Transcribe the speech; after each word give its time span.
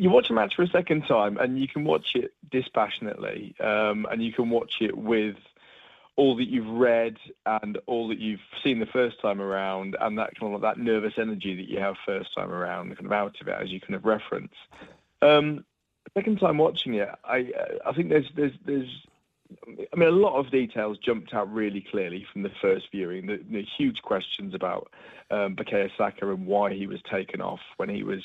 you 0.00 0.08
watch 0.08 0.30
a 0.30 0.32
match 0.32 0.54
for 0.54 0.62
a 0.62 0.68
second 0.68 1.02
time, 1.06 1.36
and 1.36 1.58
you 1.58 1.68
can 1.68 1.84
watch 1.84 2.14
it 2.14 2.32
dispassionately, 2.50 3.54
um, 3.60 4.06
and 4.10 4.22
you 4.22 4.32
can 4.32 4.48
watch 4.48 4.76
it 4.80 4.96
with 4.96 5.36
all 6.16 6.36
that 6.36 6.48
you've 6.48 6.66
read 6.66 7.18
and 7.44 7.76
all 7.86 8.08
that 8.08 8.18
you've 8.18 8.40
seen 8.64 8.80
the 8.80 8.86
first 8.86 9.20
time 9.20 9.42
around, 9.42 9.96
and 10.00 10.16
that 10.16 10.34
kind 10.40 10.54
of 10.54 10.62
that 10.62 10.78
nervous 10.78 11.14
energy 11.18 11.54
that 11.54 11.68
you 11.68 11.78
have 11.78 11.96
first 12.06 12.34
time 12.34 12.50
around, 12.50 12.96
kind 12.96 13.04
of 13.04 13.12
out 13.12 13.38
of 13.42 13.48
it 13.48 13.56
as 13.60 13.70
you 13.70 13.78
kind 13.78 13.94
of 13.94 14.06
reference. 14.06 14.54
Um, 15.20 15.66
second 16.14 16.40
time 16.40 16.56
watching 16.56 16.94
it, 16.94 17.10
I 17.22 17.52
I 17.84 17.92
think 17.92 18.08
there's 18.08 18.30
there's 18.34 18.54
there's 18.64 19.06
I 19.92 19.96
mean, 19.96 20.08
a 20.08 20.12
lot 20.12 20.38
of 20.38 20.50
details 20.50 20.96
jumped 20.96 21.34
out 21.34 21.52
really 21.52 21.84
clearly 21.90 22.26
from 22.32 22.42
the 22.42 22.52
first 22.62 22.86
viewing. 22.90 23.26
The, 23.26 23.40
the 23.50 23.66
huge 23.76 24.00
questions 24.00 24.54
about 24.54 24.90
um, 25.30 25.56
Bukayo 25.56 25.90
Saka 25.98 26.30
and 26.30 26.46
why 26.46 26.72
he 26.72 26.86
was 26.86 27.00
taken 27.02 27.42
off 27.42 27.60
when 27.76 27.90
he 27.90 28.02
was 28.02 28.22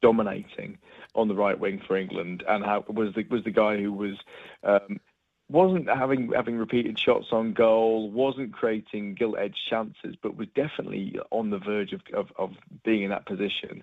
dominating 0.00 0.78
on 1.14 1.28
the 1.28 1.34
right 1.34 1.58
wing 1.58 1.80
for 1.86 1.96
England, 1.96 2.42
and 2.48 2.64
how 2.64 2.84
was 2.88 3.14
the 3.14 3.24
was 3.30 3.44
the 3.44 3.50
guy 3.50 3.76
who 3.76 3.92
was 3.92 4.16
um, 4.62 5.00
wasn't 5.48 5.88
having 5.88 6.32
having 6.34 6.56
repeated 6.56 6.98
shots 6.98 7.26
on 7.30 7.52
goal, 7.52 8.10
wasn't 8.10 8.52
creating 8.52 9.14
gilt 9.14 9.38
edged 9.38 9.60
chances, 9.70 10.16
but 10.20 10.36
was 10.36 10.48
definitely 10.56 11.18
on 11.30 11.50
the 11.50 11.58
verge 11.58 11.92
of, 11.92 12.00
of, 12.14 12.26
of 12.36 12.50
being 12.84 13.04
in 13.04 13.10
that 13.10 13.26
position, 13.26 13.82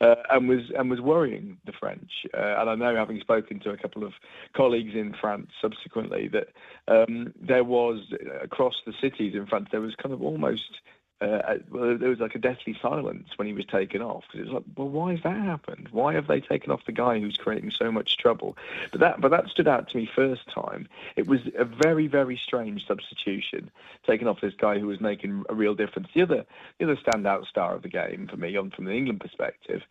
uh, 0.00 0.14
and 0.30 0.48
was 0.48 0.70
and 0.76 0.88
was 0.88 1.00
worrying 1.00 1.58
the 1.66 1.72
French. 1.72 2.10
Uh, 2.32 2.56
and 2.58 2.70
I 2.70 2.74
know, 2.74 2.96
having 2.96 3.20
spoken 3.20 3.60
to 3.60 3.70
a 3.70 3.76
couple 3.76 4.04
of 4.04 4.12
colleagues 4.56 4.94
in 4.94 5.14
France 5.20 5.50
subsequently, 5.60 6.28
that 6.28 6.48
um, 6.88 7.34
there 7.38 7.64
was 7.64 8.00
across 8.42 8.74
the 8.86 8.94
cities 9.00 9.34
in 9.34 9.46
France 9.46 9.68
there 9.70 9.82
was 9.82 9.94
kind 10.02 10.14
of 10.14 10.22
almost 10.22 10.80
uh, 11.22 11.58
well, 11.70 11.96
there 11.96 12.08
was 12.08 12.18
like 12.18 12.34
a 12.34 12.38
deathly 12.38 12.76
silence 12.82 13.28
when 13.36 13.46
he 13.46 13.54
was 13.54 13.64
taken 13.64 14.02
off 14.02 14.24
because 14.26 14.40
it 14.40 14.52
was 14.52 14.54
like, 14.54 14.64
well, 14.76 14.88
why 14.88 15.12
has 15.12 15.22
that 15.22 15.36
happened? 15.36 15.88
Why 15.92 16.14
have 16.14 16.26
they 16.26 16.40
taken 16.40 16.72
off 16.72 16.84
the 16.84 16.92
guy 16.92 17.20
who's 17.20 17.36
creating 17.36 17.70
so 17.70 17.92
much 17.92 18.16
trouble? 18.16 18.56
But 18.90 19.00
that, 19.00 19.20
but 19.20 19.30
that 19.30 19.48
stood 19.48 19.68
out 19.68 19.88
to 19.90 19.96
me 19.96 20.10
first 20.12 20.50
time. 20.50 20.88
It 21.14 21.28
was 21.28 21.40
a 21.56 21.64
very, 21.64 22.08
very 22.08 22.36
strange 22.36 22.86
substitution, 22.86 23.70
taking 24.04 24.26
off 24.26 24.40
this 24.40 24.54
guy 24.54 24.80
who 24.80 24.88
was 24.88 25.00
making 25.00 25.44
a 25.48 25.54
real 25.54 25.74
difference. 25.74 26.08
The 26.12 26.22
other, 26.22 26.44
the 26.78 26.84
other 26.84 26.96
standout 26.96 27.46
star 27.46 27.74
of 27.74 27.82
the 27.82 27.88
game 27.88 28.26
for 28.28 28.36
me, 28.36 28.56
on 28.56 28.70
from 28.70 28.86
the 28.86 28.92
England 28.92 29.20
perspective, 29.20 29.82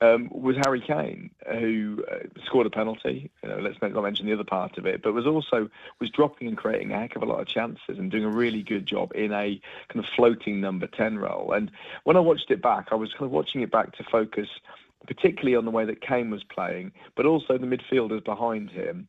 um, 0.00 0.28
was 0.30 0.56
Harry 0.64 0.80
Kane, 0.80 1.30
who 1.52 2.04
uh, 2.10 2.18
scored 2.44 2.66
a 2.66 2.70
penalty. 2.70 3.30
You 3.42 3.48
know, 3.48 3.58
let's 3.58 3.80
not 3.80 3.92
mention 4.02 4.26
the 4.26 4.32
other 4.32 4.44
part 4.44 4.78
of 4.78 4.86
it, 4.86 5.02
but 5.02 5.12
was 5.12 5.26
also 5.26 5.68
was 6.00 6.10
dropping 6.10 6.48
and 6.48 6.56
creating 6.56 6.92
a 6.92 6.98
heck 6.98 7.16
of 7.16 7.22
a 7.22 7.26
lot 7.26 7.40
of 7.40 7.46
chances 7.46 7.98
and 7.98 8.10
doing 8.10 8.24
a 8.24 8.30
really 8.30 8.62
good 8.62 8.86
job 8.86 9.12
in 9.14 9.32
a 9.32 9.60
kind 9.88 10.04
of 10.04 10.06
floating 10.16 10.60
number 10.60 10.86
ten 10.86 11.18
role. 11.18 11.52
And 11.52 11.70
when 12.04 12.16
I 12.16 12.20
watched 12.20 12.50
it 12.50 12.62
back, 12.62 12.88
I 12.90 12.94
was 12.96 13.12
kind 13.12 13.24
of 13.24 13.30
watching 13.30 13.62
it 13.62 13.70
back 13.70 13.96
to 13.96 14.04
focus 14.04 14.48
particularly 15.06 15.54
on 15.54 15.66
the 15.66 15.70
way 15.70 15.84
that 15.84 16.00
Kane 16.00 16.30
was 16.30 16.42
playing, 16.44 16.90
but 17.14 17.26
also 17.26 17.58
the 17.58 17.66
midfielders 17.66 18.24
behind 18.24 18.70
him 18.70 19.06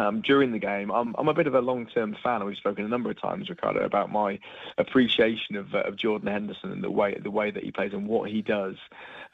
um, 0.00 0.22
during 0.22 0.52
the 0.52 0.58
game. 0.58 0.90
I'm, 0.90 1.14
I'm 1.18 1.28
a 1.28 1.34
bit 1.34 1.46
of 1.46 1.54
a 1.54 1.60
long-term 1.60 2.16
fan. 2.22 2.44
We've 2.44 2.56
spoken 2.56 2.84
a 2.84 2.88
number 2.88 3.10
of 3.10 3.20
times, 3.20 3.50
Ricardo, 3.50 3.84
about 3.84 4.10
my 4.10 4.38
appreciation 4.78 5.56
of, 5.56 5.74
uh, 5.74 5.80
of 5.80 5.96
Jordan 5.96 6.28
Henderson 6.28 6.72
and 6.72 6.82
the 6.82 6.90
way 6.90 7.18
the 7.22 7.30
way 7.30 7.50
that 7.50 7.62
he 7.62 7.70
plays 7.70 7.92
and 7.92 8.06
what 8.06 8.30
he 8.30 8.40
does. 8.40 8.76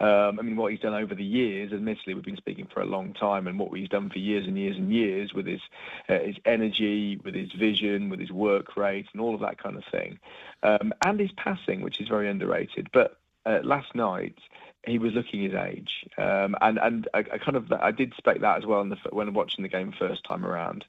Um, 0.01 0.39
I 0.39 0.43
mean, 0.43 0.57
what 0.57 0.73
he's 0.73 0.81
done 0.81 0.95
over 0.95 1.15
the 1.15 1.25
years. 1.25 1.73
Admittedly, 1.73 2.15
we've 2.15 2.25
been 2.25 2.37
speaking 2.37 2.67
for 2.73 2.81
a 2.81 2.87
long 2.87 3.15
time, 3.15 3.47
and 3.47 3.59
what 3.59 3.79
he's 3.79 3.89
done 3.89 4.11
for 4.11 4.19
years 4.19 4.47
and 4.47 4.59
years 4.59 4.77
and 4.77 4.93
years 4.93 5.33
with 5.33 5.47
his 5.47 5.61
uh, 6.09 6.19
his 6.19 6.37
energy, 6.45 7.21
with 7.25 7.35
his 7.35 7.53
vision, 7.53 8.11
with 8.11 8.19
his 8.19 8.33
work 8.33 8.77
rate, 8.77 9.07
and 9.13 9.23
all 9.23 9.35
of 9.35 9.41
that 9.43 9.63
kind 9.63 9.77
of 9.77 9.85
thing, 9.93 10.19
um, 10.65 10.93
and 11.05 11.21
his 11.21 11.33
passing, 11.37 11.81
which 11.81 12.01
is 12.01 12.09
very 12.09 12.29
underrated. 12.29 12.89
But 12.93 13.19
uh, 13.47 13.61
last 13.63 13.95
night 13.95 14.35
he 14.87 14.99
was 14.99 15.13
looking 15.15 15.43
his 15.43 15.55
age, 15.55 15.91
um, 16.19 16.55
and 16.61 16.79
and 16.79 17.09
I, 17.13 17.19
I, 17.19 17.39
kind 17.39 17.57
of 17.57 17.73
I 17.73 17.91
did 17.91 18.09
expect 18.09 18.41
that 18.43 18.59
as 18.59 18.67
well 18.67 18.81
the, 18.85 18.97
when 19.11 19.35
watching 19.35 19.63
the 19.63 19.69
game 19.69 19.93
first 19.99 20.23
time 20.29 20.45
around. 20.45 20.85